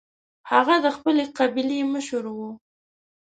هغه 0.51 0.75
د 0.85 0.87
خپلې 0.95 1.23
قبیلې 1.37 1.79
مشر 1.93 2.23
و. 2.35 2.39